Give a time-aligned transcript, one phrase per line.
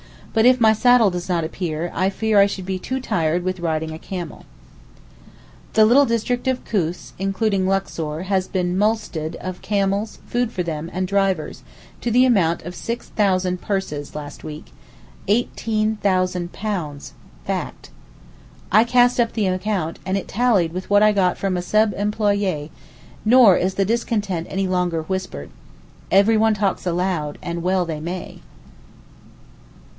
[0.33, 3.59] But if my saddle does not appear, I fear I should be too tired with
[3.59, 4.45] riding a camel.
[5.73, 10.89] The little district of Koos, including Luxor, has been mulcted of camels, food for them
[10.93, 11.61] and drivers,
[11.99, 17.03] to the amount of 6,000 purses—last week—£18,000,
[17.45, 17.91] fact.
[18.71, 21.91] I cast up the account, and it tallied with what I got from a sub
[21.93, 22.69] employé,
[23.25, 25.49] nor is the discontent any longer whispered.
[26.09, 28.39] Everyone talks aloud—and well they may.